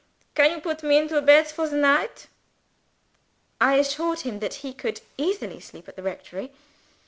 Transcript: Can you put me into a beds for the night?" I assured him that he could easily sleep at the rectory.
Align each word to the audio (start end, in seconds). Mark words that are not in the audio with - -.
Can 0.33 0.49
you 0.49 0.59
put 0.59 0.81
me 0.81 0.97
into 0.97 1.15
a 1.15 1.21
beds 1.21 1.51
for 1.51 1.69
the 1.69 1.75
night?" 1.75 2.25
I 3.59 3.75
assured 3.75 4.21
him 4.21 4.39
that 4.39 4.55
he 4.65 4.73
could 4.73 4.99
easily 5.15 5.59
sleep 5.59 5.87
at 5.87 5.95
the 5.95 6.01
rectory. 6.01 6.51